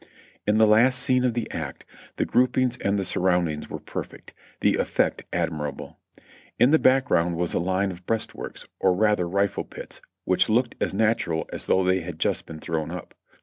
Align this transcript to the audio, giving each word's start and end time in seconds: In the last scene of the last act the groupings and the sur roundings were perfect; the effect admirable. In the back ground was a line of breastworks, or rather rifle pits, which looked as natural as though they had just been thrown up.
In 0.47 0.57
the 0.57 0.65
last 0.65 0.97
scene 0.97 1.23
of 1.23 1.35
the 1.35 1.45
last 1.53 1.61
act 1.61 1.85
the 2.15 2.25
groupings 2.25 2.75
and 2.79 2.97
the 2.97 3.03
sur 3.05 3.19
roundings 3.19 3.69
were 3.69 3.79
perfect; 3.79 4.33
the 4.59 4.77
effect 4.77 5.21
admirable. 5.31 5.99
In 6.57 6.71
the 6.71 6.79
back 6.79 7.05
ground 7.05 7.35
was 7.35 7.53
a 7.53 7.59
line 7.59 7.91
of 7.91 8.07
breastworks, 8.07 8.65
or 8.79 8.95
rather 8.95 9.27
rifle 9.27 9.63
pits, 9.63 10.01
which 10.25 10.49
looked 10.49 10.73
as 10.81 10.91
natural 10.91 11.47
as 11.53 11.67
though 11.67 11.83
they 11.83 11.99
had 11.99 12.17
just 12.17 12.47
been 12.47 12.59
thrown 12.59 12.89
up. 12.89 13.13